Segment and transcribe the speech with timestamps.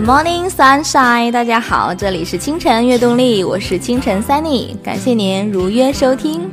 [0.00, 1.30] Good morning, sunshine！
[1.30, 6.50] 大家好，这里是清晨悦动力，我是清晨 Sunny，感谢您如约收听。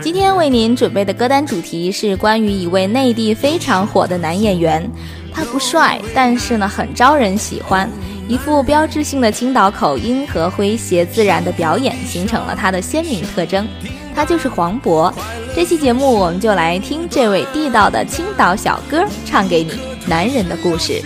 [0.00, 4.90] 今天为您准备的歌单主题是关于一位内地非常火的男演员，
[5.30, 7.86] 他不帅，但是呢很招人喜欢，
[8.26, 13.68] 一副标志性的青岛口音和诙谐自然的表演，形成了他的鲜明特征。
[14.14, 15.12] 他就是黄渤。
[15.54, 19.72] 这期节目我们就来听这位地道的青岛小哥唱给你
[20.06, 21.02] 男人的故事。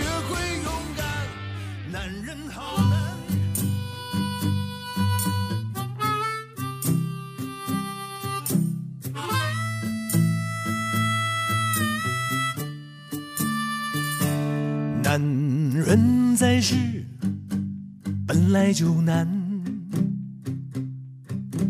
[18.59, 19.25] 来就难，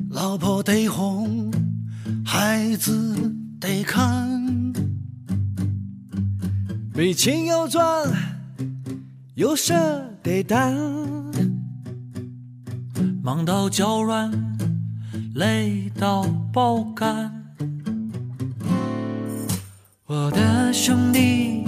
[0.10, 1.52] 老婆得哄，
[2.26, 4.28] 孩子得看，
[6.96, 7.86] 没钱要赚。
[9.36, 9.76] 有舍
[10.24, 10.76] 得担，
[13.22, 14.32] 忙到脚软，
[15.36, 17.32] 累到爆肝。
[20.08, 21.64] 我的兄弟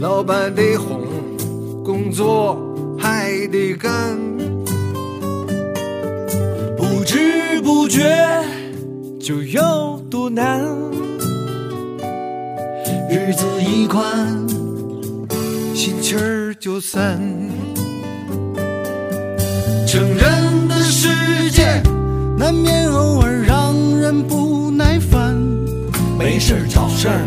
[0.00, 1.02] 老板得哄，
[1.84, 2.56] 工作
[2.98, 4.18] 还得干，
[6.74, 8.00] 不知不觉
[9.20, 10.64] 就有多难。
[13.10, 14.02] 日子一宽，
[15.74, 17.20] 心气儿就散。
[19.86, 21.82] 成人的世界，
[22.38, 25.36] 难免偶尔让人不耐烦。
[26.18, 27.20] 没事儿找事儿，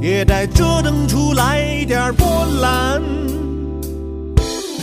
[0.00, 3.02] 也得折腾出来点波澜。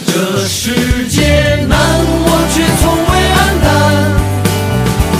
[0.05, 3.67] 这世界难，我却从未黯淡。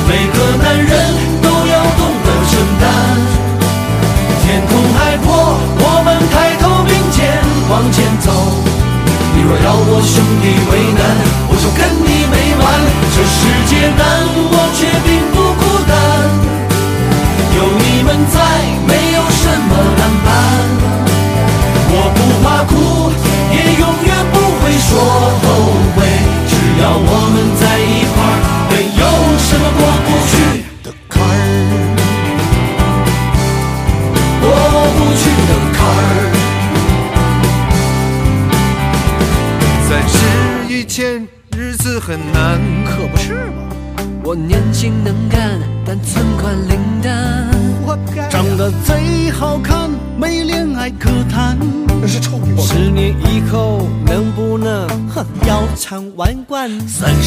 [0.07, 0.91] 每个男人
[1.41, 2.83] 都要懂得承担。
[4.43, 5.27] 天空海阔，
[5.79, 8.27] 我们抬头并肩往前走。
[9.35, 10.73] 你若要我兄弟为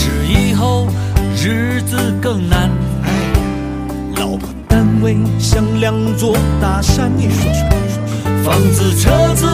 [0.06, 0.86] 是以后
[1.34, 2.70] 日子更难。
[3.02, 3.10] 哎，
[4.18, 7.68] 老婆单位像两座大山，你说说，
[8.44, 9.46] 房子车子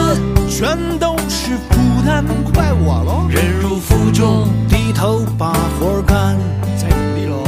[0.47, 3.27] 全都是负担，怪我喽。
[3.29, 6.37] 忍辱负重，低头把活干，
[6.77, 7.43] 再努力喽。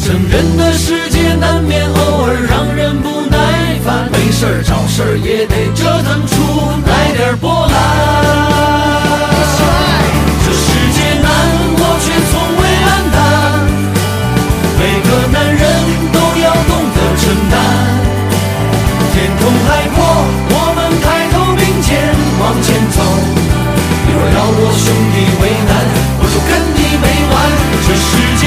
[0.00, 6.34] 成人的世界难免偶尔让人不耐烦，没事找事也得折腾出
[6.88, 7.57] 来点波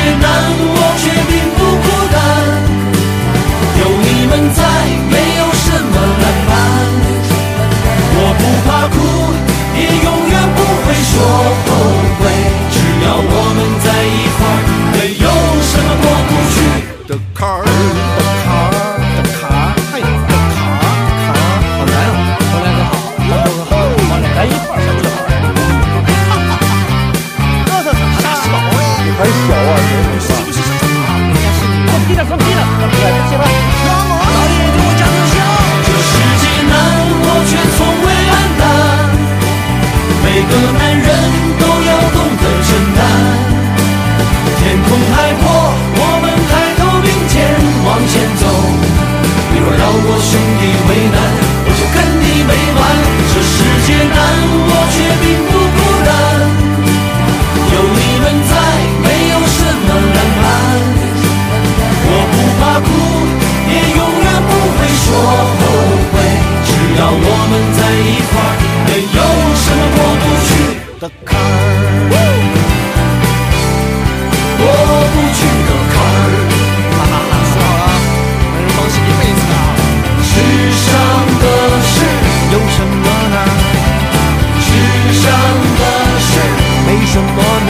[0.02, 0.71] 世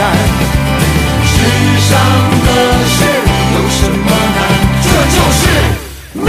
[0.02, 0.16] 难？
[1.24, 1.36] 世
[1.78, 1.90] 上
[2.44, 2.48] 的
[2.86, 2.94] 事
[3.54, 4.40] 有什么难？
[4.82, 5.40] 这就是
[6.14, 6.26] 命。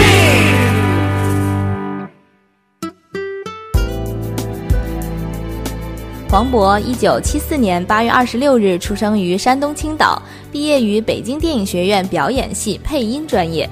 [6.29, 10.21] 黄渤，一九七四年八月二十六日出生于山东青岛，
[10.51, 13.67] 毕业于北京电影学院表演系配音专业。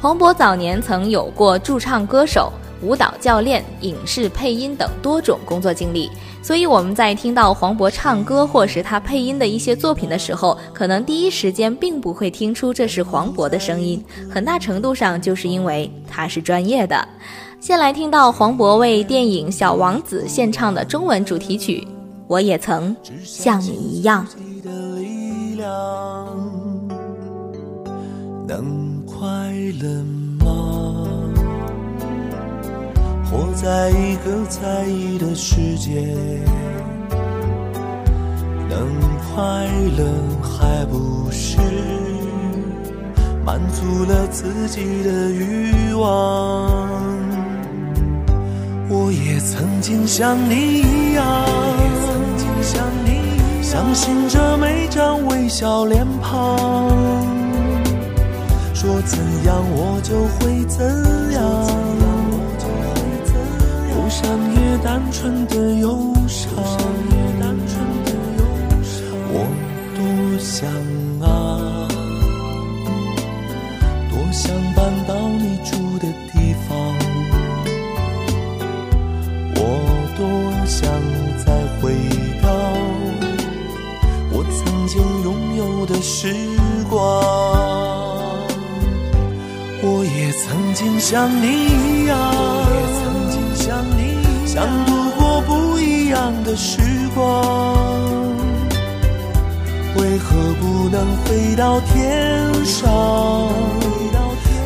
[0.00, 2.52] 黄渤早年曾有过驻唱歌手。
[2.82, 6.10] 舞蹈教练、影视配音等多种工作经历，
[6.44, 17.08] 所以我们在听到黄渤唱歌或是他配音的一些作品的时候，可能第一时间并不会听出这是黄渤的声音，很大程度上就是因为他是专业的。
[17.60, 21.78] 先来听到黄渤为电影《小王子》献唱的中文主题曲
[22.26, 22.94] 《我也曾
[23.24, 24.26] 像你一样》。
[28.46, 29.26] 能快
[29.80, 30.04] 乐
[33.34, 36.00] 活在一个在意的世界，
[38.70, 38.78] 能
[39.34, 39.66] 快
[39.98, 40.04] 乐
[40.40, 41.58] 还不是
[43.44, 46.78] 满足了自己的欲望？
[48.88, 51.44] 我也曾经像你一样，
[53.60, 56.88] 相信着每张微笑脸庞，
[58.72, 61.23] 说怎样我就会怎样。
[64.82, 66.52] 单纯的忧伤，
[69.30, 69.46] 我
[69.94, 70.02] 多
[70.40, 70.68] 想
[71.22, 71.88] 啊，
[74.10, 76.70] 多想搬到你住的地方，
[79.56, 79.58] 我
[80.16, 80.20] 多
[80.66, 80.80] 想
[81.44, 81.46] 再
[81.80, 81.82] 回
[82.42, 82.48] 到
[84.32, 86.34] 我曾经拥有的时
[86.90, 87.00] 光，
[89.82, 93.13] 我也曾经像你一样。
[94.54, 96.78] 想度过不一样的时
[97.12, 97.42] 光，
[99.96, 102.88] 为何不能飞到天上，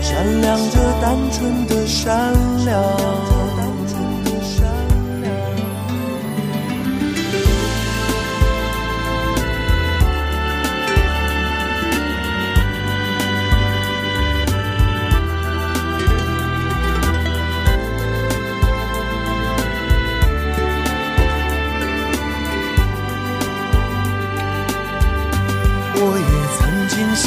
[0.02, 2.34] 闪亮着单纯的善
[2.66, 3.57] 良？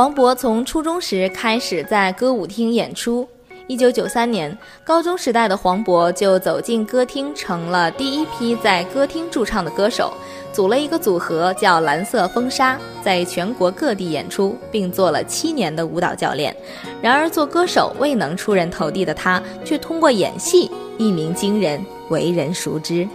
[0.00, 3.28] 黄渤从初中时开始在歌舞厅演出。
[3.66, 10.14] 一九九三年，高中时代的黄渤就走进歌厅，成了第一批在歌厅驻唱的歌手，
[10.54, 16.56] 组了一个组合叫蓝色风沙，在全国各地演出，并做了七年的舞蹈教练。
[17.02, 21.78] 然而，做歌手未能出人头地的他，却通过演戏一鸣惊人，
[22.08, 23.06] 为人熟知。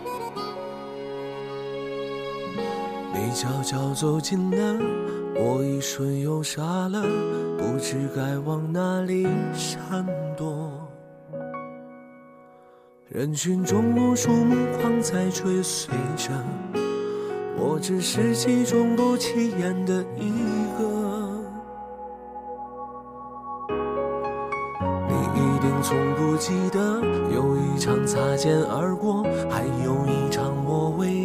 [3.11, 5.24] 你悄悄走进了。
[5.37, 7.03] 我一瞬又傻了，
[7.57, 10.05] 不知该往哪里闪
[10.37, 10.71] 躲。
[13.09, 16.31] 人群中无数目光在追随着，
[17.57, 20.31] 我只是其中不起眼的一
[20.77, 20.85] 个。
[25.09, 27.01] 你一定从不记得，
[27.33, 31.24] 有一场擦肩而过，还有一场我为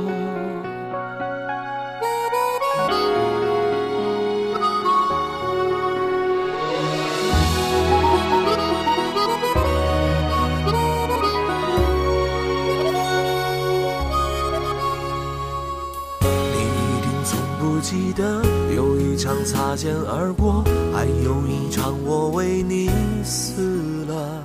[17.91, 18.41] 记得
[18.73, 22.89] 有一场擦肩而过，还有一场我为你
[23.21, 24.41] 死了。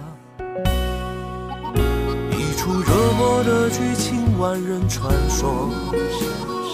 [2.32, 5.70] 一出热播的剧情，万人传说，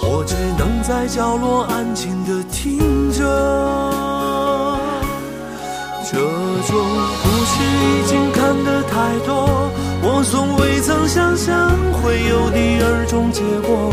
[0.02, 2.78] 我只能在角落安静的听
[3.12, 3.20] 着。
[6.10, 6.72] 这种
[7.22, 9.70] 故事已经看得太多，
[10.02, 11.52] 我从未曾想象
[12.00, 13.92] 会有第二种结果。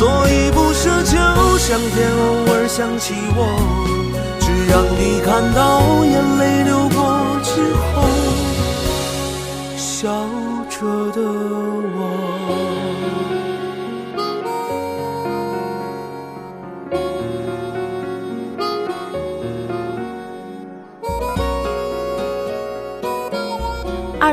[0.00, 1.12] 所以不奢求
[1.58, 3.38] 上天偶尔想起我，
[4.40, 5.60] 只让你看到
[6.06, 6.98] 眼泪流过
[7.44, 7.50] 之
[7.92, 8.08] 后，
[9.76, 10.08] 笑
[10.70, 10.80] 着
[11.12, 11.20] 的
[11.98, 11.99] 我。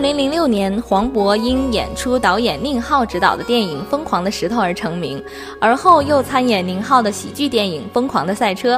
[0.07, 5.21] 零零六年，黄渤因演出导演宁浩执导的电影《疯狂的石头》而成名，
[5.59, 8.77] 而后又参演宁浩的喜剧电影《疯狂的赛车》。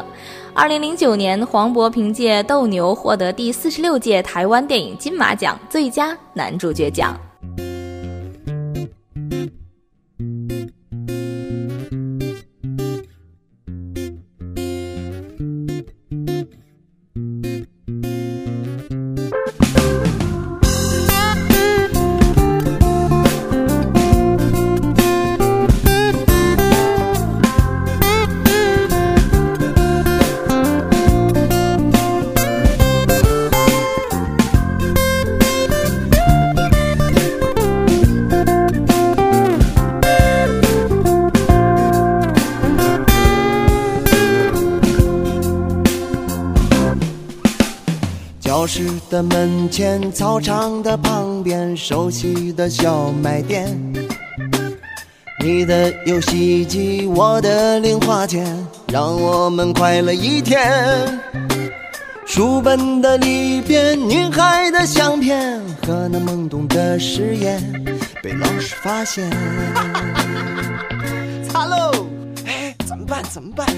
[0.56, 7.16] 二零零九年，黄渤凭借《斗牛》获得第四十六届台湾电影金马奖最佳男主角奖。
[49.20, 53.68] 的门前，操场的旁边，熟悉的小卖店。
[55.44, 58.46] 你的游戏机，我的零花钱，
[58.88, 61.20] 让我们快乐一天。
[62.26, 67.62] 书本的里边，女孩的相片和那懵懂的誓言，
[68.24, 69.30] 被老师发现。
[71.50, 71.92] 擦喽，
[72.46, 73.22] 哎，怎么办？
[73.30, 73.74] 怎么办呀？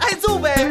[0.00, 0.68] 挨揍呗！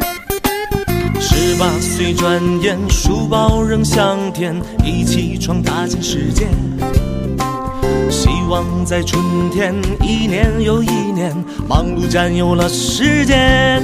[1.62, 6.48] 八岁转眼，书包扔向天，一起闯大千世界。
[8.10, 11.32] 希望在春天，一年又一年，
[11.68, 13.80] 忙碌占有了时间。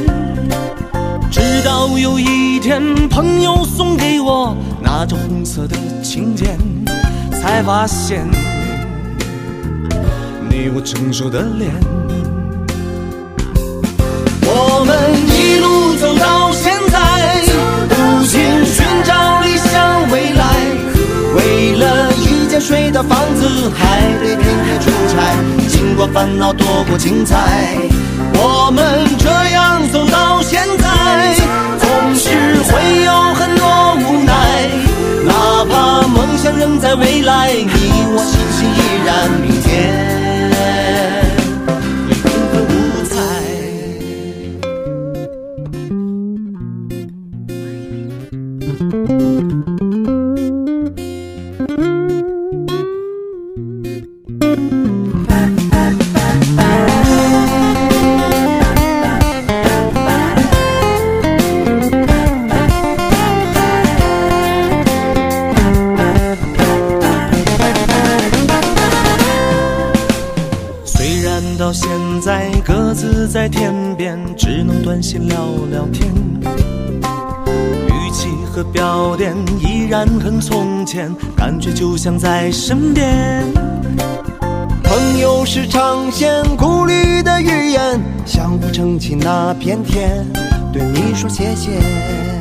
[1.31, 6.59] 直到有一天，朋友送给我那张红色的请柬，
[7.31, 8.27] 才发现
[10.51, 11.71] 你我成熟的脸。
[14.51, 16.51] 我们一路走到，
[18.73, 20.45] 寻找理想未来，
[21.35, 25.15] 为了一间睡的房子，还得天天出差。
[25.69, 27.37] 尽管烦恼多过精彩，
[28.35, 31.35] 我们这样走到现在，
[31.79, 32.29] 总是
[32.71, 34.33] 会有很多无奈。
[35.25, 37.67] 哪怕梦想仍在未来，你
[38.13, 40.28] 我心心依然明天。
[79.89, 83.43] 然很从前，感觉就像在身边。
[84.83, 90.27] 朋友是长线顾虑的语言，相互撑起那片天，
[90.73, 92.38] 对你说谢谢。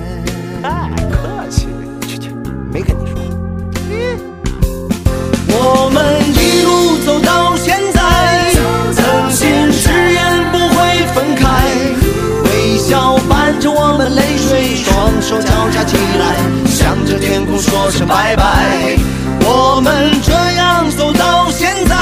[15.27, 18.98] 手交叉起来，向着天空说声拜拜。
[19.41, 19.93] 我们
[20.24, 21.93] 这样走到现在，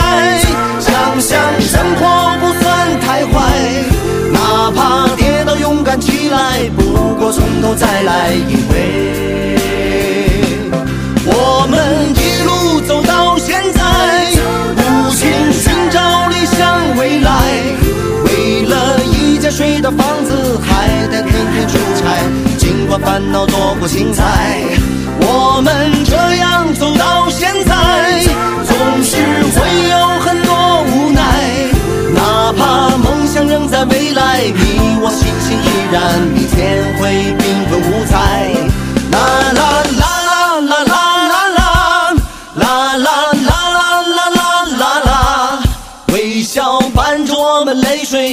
[0.80, 3.34] 想想生活不算太坏，
[4.32, 9.58] 哪怕跌倒勇敢起来，不过从头再来，一回
[11.26, 13.82] 我们一路走到现在，
[14.78, 17.32] 无心寻找理想未来，
[18.26, 22.06] 为了一间睡的房子，还得天天出差，
[22.98, 24.24] 烦恼多过精彩。
[25.22, 28.24] 我们这样走到现在，
[28.64, 29.16] 总是
[29.56, 31.22] 会有很多无奈。
[32.14, 38.65] 哪怕梦想仍在未来，你我心情依然，明天会缤纷五彩。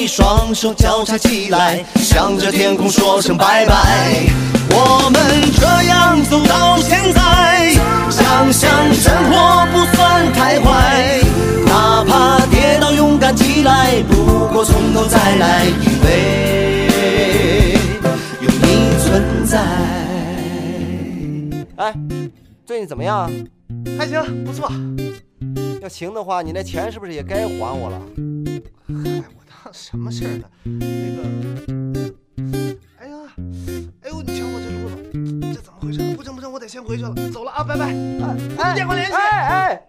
[0.07, 4.27] 双手交叉起来，向着天空说声拜拜。
[4.75, 5.21] 我们
[5.61, 7.73] 这样走到现在，
[8.11, 11.21] 想想生活不算太坏，
[11.67, 17.77] 哪怕跌倒勇敢起来，不过从头再来，因为
[18.41, 19.59] 有你存在。
[21.77, 21.95] 哎，
[22.65, 23.31] 最近怎么样？
[23.99, 24.71] 还行，不错。
[25.83, 28.01] 要行的话，你那钱是不是也该还我了？
[28.87, 29.42] 嗨，我
[29.73, 30.45] 当什么事儿呢？
[30.65, 30.85] 那
[31.17, 31.23] 个，
[32.99, 33.15] 哎呀，
[34.03, 34.97] 哎呦，你瞧我这路子，
[35.55, 36.15] 这怎么回事？
[36.15, 37.87] 不行不行，我得先回去了，走了啊，拜拜。
[37.87, 38.37] 啊，
[38.69, 39.15] 有电话联系。
[39.15, 39.83] 哎哎。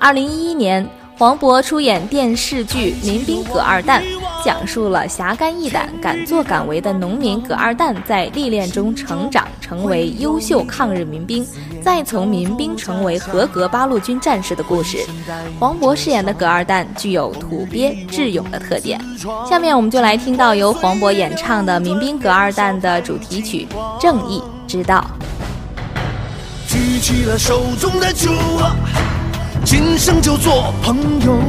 [0.00, 0.84] 二零一一年，
[1.18, 4.02] 黄渤出演电视剧《民兵葛二蛋》，
[4.44, 11.46] 讲述了侠肝义胆、敢作敢为的农民葛二蛋在历练中成长，成为优秀抗日民兵，
[11.82, 14.98] 再从民兵成为合格八路军战士的故事。
[15.58, 19.00] 黄渤饰演的葛二蛋具有土鳖智勇的特点。
[19.48, 23.66] 下面我们就来听到由黄渤演唱的《民兵葛二蛋》的主题曲
[23.98, 25.02] 《正义之道》。
[26.70, 28.76] 举起了手中的酒啊，
[29.66, 31.40] 今生就做朋友。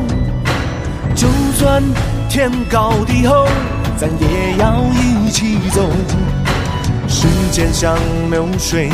[1.14, 1.84] 就算
[2.28, 3.46] 天高地厚，
[3.96, 5.88] 咱也要一起走。
[7.08, 7.96] 时间像
[8.32, 8.90] 流水，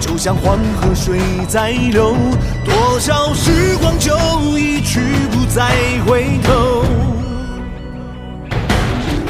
[0.00, 2.16] 就像黄河水在流，
[2.64, 4.16] 多少时光就
[4.58, 5.00] 一去
[5.30, 5.70] 不再
[6.06, 6.84] 回头。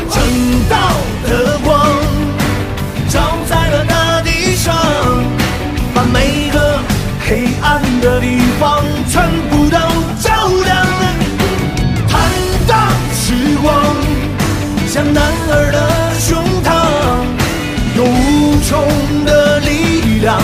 [0.08, 0.22] 正
[0.68, 0.76] 道
[1.24, 1.89] 的光
[7.30, 9.78] 黑暗的地方全部都
[10.18, 10.84] 照亮。
[12.08, 12.28] 坦
[12.66, 13.72] 荡时光
[14.88, 16.68] 像男儿的胸膛，
[17.96, 20.42] 有无穷的力量，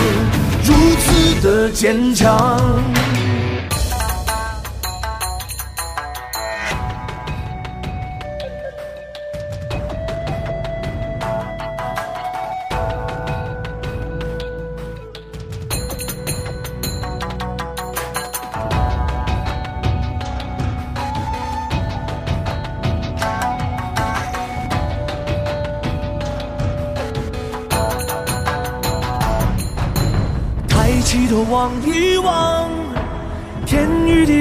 [0.62, 2.56] 如此的坚强。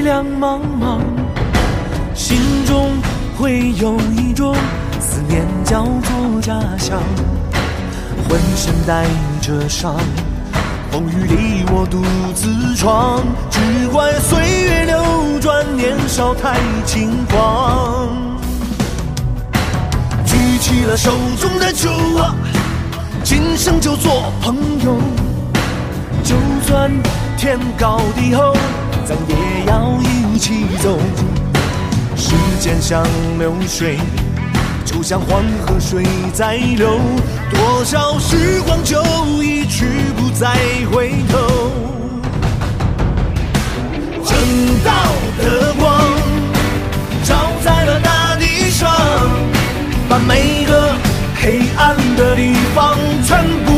[0.05, 0.99] 两茫茫，
[2.13, 2.37] 心
[2.67, 2.91] 中
[3.39, 4.55] 会有一种
[4.99, 7.01] 思念叫做家乡。
[8.29, 9.07] 浑身带
[9.41, 9.95] 着伤，
[10.91, 12.03] 风雨里我独
[12.35, 18.07] 自闯，只怪岁月流转，年少太轻狂。
[20.23, 21.89] 举起了手中的酒
[22.19, 22.35] 啊，
[23.23, 24.99] 今生就做朋友。
[26.23, 26.91] 就算
[27.37, 28.55] 天高地厚，
[29.05, 30.97] 咱也要一起走。
[32.17, 33.03] 时间像
[33.37, 33.97] 流水，
[34.83, 36.99] 就像黄河水在流，
[37.51, 39.03] 多少时光就
[39.43, 39.85] 一去
[40.17, 40.55] 不再
[40.91, 41.37] 回头。
[44.23, 44.35] 正
[44.83, 44.91] 道
[45.37, 45.83] 的光
[47.23, 48.89] 照在了大地上，
[50.09, 50.95] 把每个
[51.35, 53.74] 黑暗的地方全部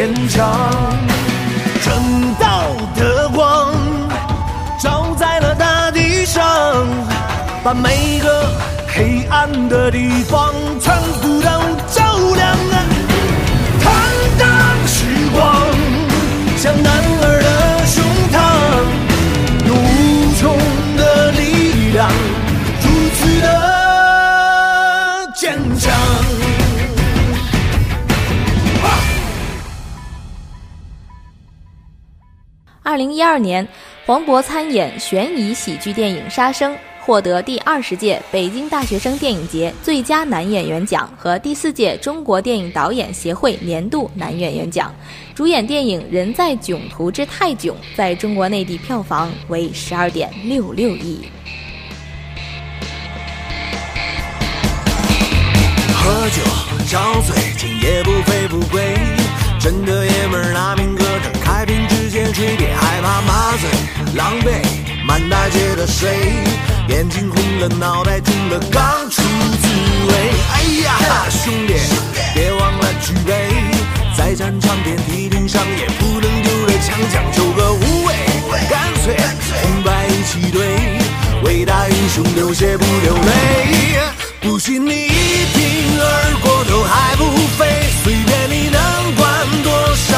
[0.00, 0.50] 坚强。
[1.82, 2.62] 正道
[2.96, 3.74] 的光
[4.82, 6.42] 照在了大地上，
[7.62, 8.50] 把每个
[8.88, 11.50] 黑暗的地方全部都
[11.92, 12.56] 照亮。
[13.82, 13.92] 坦
[14.38, 14.48] 荡
[14.86, 15.44] 时光，
[16.56, 16.90] 向南
[32.90, 33.68] 二零一二年，
[34.04, 44.92] 黄渤参演悬疑喜剧电影《杀生》，获得第二十届北京大学生电影节最佳男演员奖和第四届中国电影导演协会年度男演员奖。
[45.36, 51.20] 主演电影《人在囧途之泰囧》在中国内地票房为十二点六六亿。
[55.94, 56.42] 喝酒
[56.90, 58.82] 找醉，今夜不醉不归。
[59.60, 61.30] 真的爷们儿拿命歌声
[62.10, 63.70] 别害怕麻醉，
[64.16, 64.60] 狼狈
[65.06, 66.10] 满大街的水，
[66.88, 69.68] 眼睛红了，脑袋痛了，刚出滋
[70.08, 70.14] 味。
[70.52, 71.74] 哎呀，兄弟，
[72.34, 73.48] 别忘了举杯，
[74.18, 78.14] 在战场遍体鳞伤，也不能丢了枪，讲究个无畏，
[78.68, 79.16] 干脆
[79.62, 80.98] 红白一起对，
[81.44, 84.00] 伟大英雄流血不流泪，
[84.40, 86.04] 不信你一挺而
[86.42, 87.24] 过头还不
[87.56, 87.66] 飞，
[88.02, 90.09] 随便你能管多少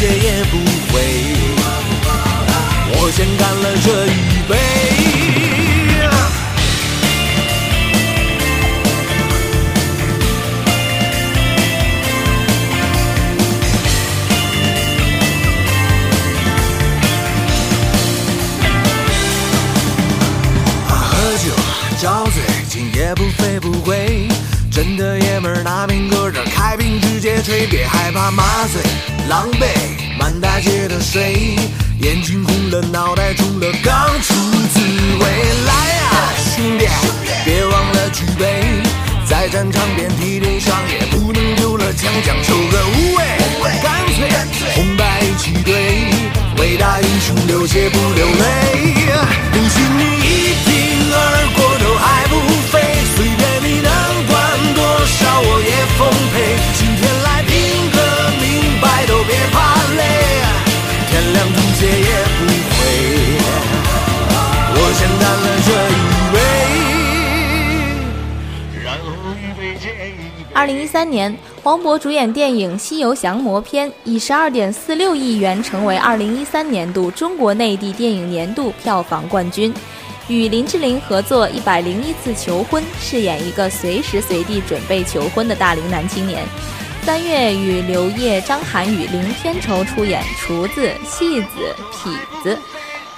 [0.00, 0.56] 亮吐血也不
[0.92, 1.00] 悔。
[2.92, 4.56] 我先干了这一杯。
[20.88, 21.46] 喝酒
[22.00, 24.28] 找醉，今夜不醉不归。
[24.70, 28.80] 真的爷们儿拿命搁这开瓶直接吹，别害怕麻醉，
[29.30, 29.64] 狼狈
[30.18, 31.54] 满大街的水，
[32.00, 35.24] 眼睛红了，脑袋肿了，刚出滋味。
[35.66, 36.88] 来呀，兄弟，
[37.44, 38.60] 别忘了举杯，
[39.28, 43.22] 在战场遍体鳞伤，也不能丢了枪，讲究个无畏，
[43.80, 44.28] 干脆
[44.74, 46.10] 红白一起对，
[46.58, 48.94] 伟大英雄流血不流泪，
[70.70, 79.74] 零一三年，黄渤主演电影《西游降魔篇》以十二点四六亿元成为二零一三年度中国内地电影年度票房冠军。
[80.28, 86.44] 与林志玲合作《一百零一次求婚》，饰演一个随时随地准备求婚的大龄男青年。
[87.02, 91.74] 三月与刘烨、张涵予、林天仇出演《厨子》《戏子》
[92.08, 92.54] 《痞子》，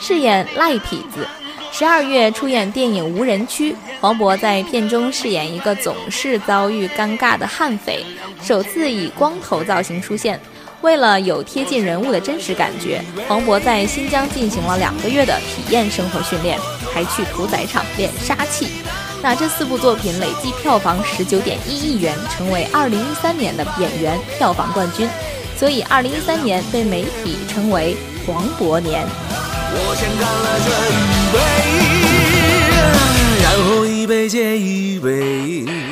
[0.00, 1.28] 饰演赖痞子。
[1.74, 8.04] 十二月出演电影《无人区》，黄渤在片中饰演一个总是遭遇尴尬的悍匪，
[8.42, 10.38] 首次以光头造型出现。
[10.82, 16.58] 为了有贴近人物的真实感觉，黄渤在新疆进行了两个月的体验生活训练，
[16.92, 18.68] 还去屠宰场练杀气。
[19.22, 25.08] 那这四部作品累计票房十九点一亿元，成为二零一三年的演员票房冠军。
[25.56, 29.06] 所以，二零一三年被媒体称为“黄渤年”。
[29.74, 30.96] 我先干了这一
[31.32, 31.36] 杯，
[33.42, 35.91] 然后一杯接一杯。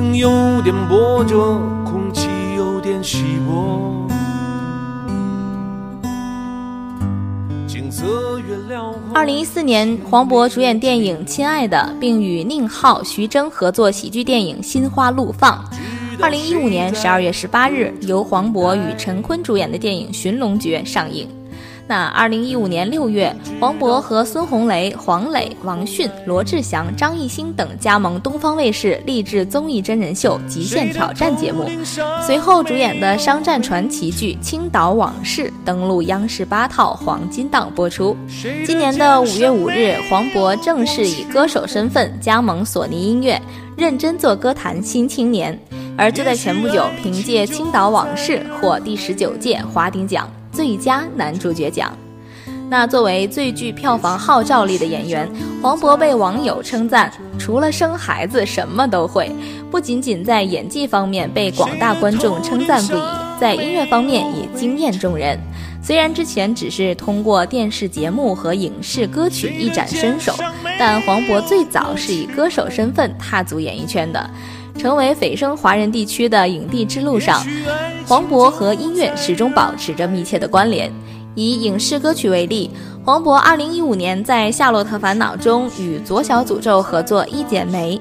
[0.00, 2.26] 有点波折，空气
[2.56, 4.08] 有点稀薄，
[7.68, 8.98] 景色越辽阔。
[9.12, 15.62] 二零一四年，黄渤主演电影《亲爱的》，并与宁浩、徐峥合作喜剧电影《心花怒放》。
[16.22, 21.28] 二零一五年十二月十八日，由黄渤与陈坤主演的电影《寻龙诀》上映。
[21.88, 31.68] 那二零一五年六月，黄渤和孙红雷、黄磊、王迅、罗志祥、张艺兴等加盟东方卫视励志综艺真人秀《极限挑战》节目，
[32.24, 38.16] 随后主演的商战传奇剧《青岛往事》登陆央视八套黄金档播出。
[38.64, 43.40] 今年的五月五日，黄渤正式以歌手身份加盟索尼音乐，
[43.76, 45.58] 认真做歌坛新青年。
[45.98, 50.26] 而就在前不久，凭借《青岛往事》获第十九届华鼎奖。
[50.52, 51.92] 最佳男主角奖。
[52.68, 59.30] 那作为最具票房号召力的演员，黄渤被网友称赞，除了生孩子什么都会。
[59.70, 63.00] 不仅仅在演技方面被广大观众称赞不已，
[63.40, 65.38] 在音乐方面也惊艳众人。
[65.82, 70.34] 虽然之前只是通过电视节目和影视歌曲一展身手，
[70.78, 74.30] 但黄渤最早是以歌手身份踏足演艺圈的。
[74.78, 77.44] 成为蜚声华人地区的影帝之路上，
[78.06, 80.92] 黄渤和音乐始终保持着密切的关联。
[81.34, 82.70] 以影视歌曲为例，
[83.04, 87.96] 黄渤2015年在《夏洛特烦恼》中与左小诅咒合作《一剪梅》，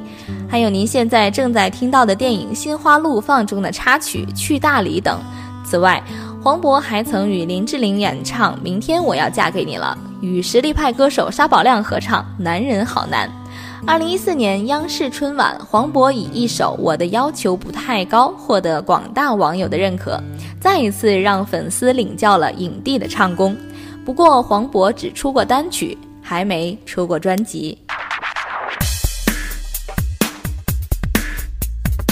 [0.49, 5.17] 还有您现在正在听到的电影《心花怒放》中的插曲《去大理》等。
[5.63, 6.03] 此外，
[6.43, 13.29] 黄渤还曾与林志玲演唱《明天我要嫁给你了》，与实力派歌手沙宝亮合唱《男人好难》。
[13.87, 20.21] 二零一四年央视春晚，黄渤以一首《我的要求不太高》获得广大网友的认可，
[20.59, 23.57] 再一次让粉丝领教了影帝的唱功。
[24.05, 27.75] 不过，黄渤只出过单曲，还没出过专辑。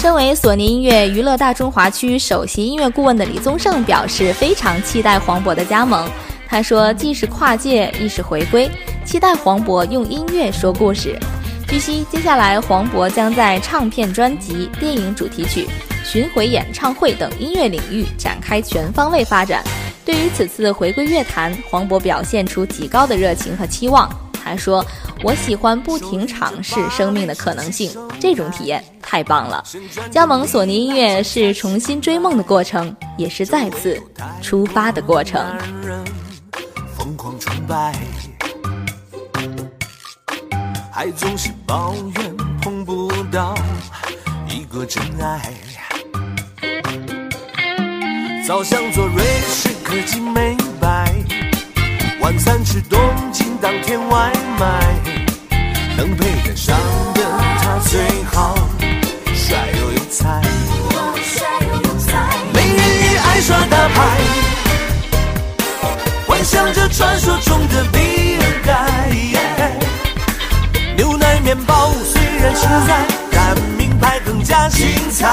[0.02, 6.10] 身为索尼音乐娱乐大中华区首席音乐顾问的李宗盛表示，非常期待黄渤的加盟。
[6.48, 8.68] 他说：“既是跨界，亦是回归，
[9.06, 11.16] 期待黄渤用音乐说故事。”
[11.70, 15.68] 据悉，接下来黄渤将在唱片专辑、电影主题曲、
[16.04, 19.64] 巡回演唱会等音乐领域展开全方位发展。
[20.04, 24.10] 对于此次回归乐坛，黄渤表现出极高的热情和期望。
[24.44, 24.84] 他说
[25.24, 29.64] ：“我喜欢不停尝试生命的可能性，这种体验太棒了。
[30.10, 34.02] 加盟索尼音乐是重新追梦的过程，也是再次
[34.42, 35.46] 出发的过程。”
[40.92, 43.56] 还总是抱怨碰不到
[44.48, 45.54] 一个真爱，
[48.46, 51.14] 早想做瑞士科技美白，
[52.22, 53.00] 晚餐吃东
[53.32, 54.96] 京当天外卖，
[55.96, 56.76] 能配得上
[57.14, 57.22] 的
[57.62, 58.02] 他最
[58.34, 58.56] 好
[59.34, 60.42] 帅又有才，
[62.54, 64.18] 美人鱼爱耍大牌，
[66.28, 69.29] 幻想着传说中的比尔盖。
[72.60, 75.30] 实在，但名牌更加精彩。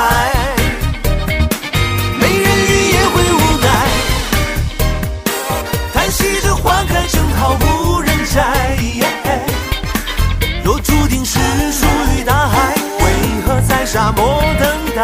[2.20, 3.66] 美人鱼也会无奈，
[5.92, 8.78] 叹息着花开正好无人摘。
[10.62, 11.40] 若注定是
[11.72, 11.84] 属
[12.16, 13.04] 于大海，为
[13.44, 15.02] 何在沙漠等待？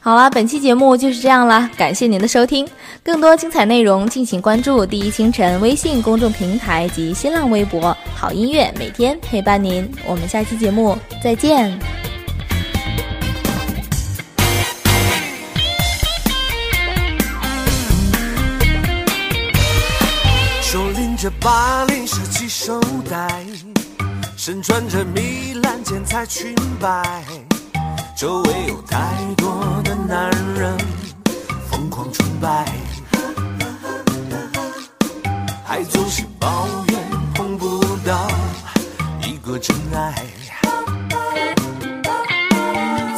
[0.00, 2.68] 好了，本期节目就是这样了，感谢您的收听。
[3.04, 7.96] 更多精彩内容，敬请关注第一清晨微信公众平台及新浪微博。
[8.14, 11.76] 好音乐每天陪伴您，我们下期节目再见。
[20.62, 23.44] 手拎着巴黎设计手袋，
[24.36, 27.24] 身穿着米兰剪裁裙摆，
[28.16, 28.96] 周围有太
[29.36, 30.78] 多的男人
[31.68, 32.64] 疯狂崇拜。
[35.72, 37.00] 还总是抱怨
[37.32, 38.28] 碰不到
[39.22, 40.12] 一个真爱，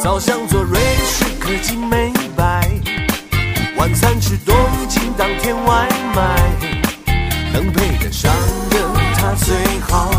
[0.01, 2.71] 早想做瑞士科技美白，
[3.75, 4.55] 晚餐吃东
[4.87, 6.49] 京当天外卖，
[7.51, 8.31] 能配得上
[8.69, 8.77] 的
[9.17, 9.53] 他最
[9.89, 10.09] 好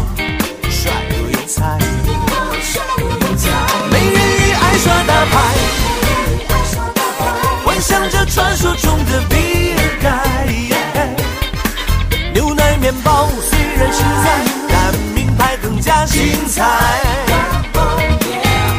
[0.69, 1.79] 帅又有才，
[3.91, 5.35] 美人鱼爱耍大牌，
[7.65, 10.56] 幻想着传说中的比尔盖。
[12.87, 16.63] 面包虽然实在，但名牌更加精彩。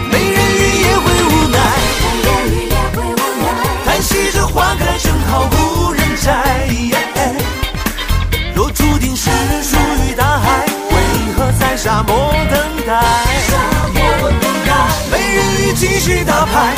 [0.09, 1.59] 美人鱼也会无奈，
[3.83, 6.31] 叹息着花开正好无人摘。
[8.55, 9.29] 若注定是
[9.61, 9.75] 属
[10.07, 10.95] 于大海，为
[11.35, 12.93] 何在沙漠等待？
[15.11, 16.73] 美人鱼继续打牌，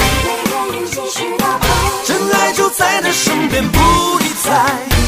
[2.08, 3.78] 真爱就在他身边不
[4.18, 4.99] 理睬。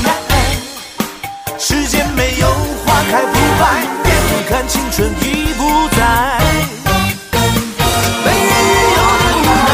[2.21, 2.45] 没有
[2.85, 4.13] 花开不败，别
[4.47, 5.99] 看青春已不在。
[8.23, 8.29] 没
[8.95, 8.99] 有
[9.41, 9.69] 无奈，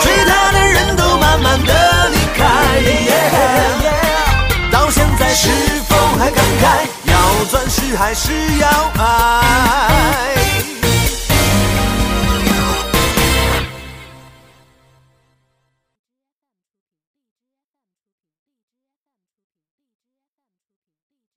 [0.00, 2.40] 追他的人都慢慢的离开。
[4.72, 5.50] 到现在是
[5.90, 6.64] 否还感慨？
[7.04, 9.04] 要钻石还是要爱？